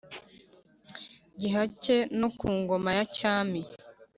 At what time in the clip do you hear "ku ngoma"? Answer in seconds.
2.37-2.89